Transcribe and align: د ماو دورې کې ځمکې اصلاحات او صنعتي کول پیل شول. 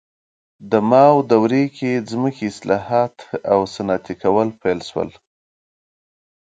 د 0.71 0.73
ماو 0.89 1.15
دورې 1.31 1.63
کې 1.77 1.91
ځمکې 2.09 2.43
اصلاحات 2.51 3.15
او 3.51 3.59
صنعتي 3.73 4.13
کول 4.23 4.47
پیل 4.61 4.79
شول. 4.89 5.09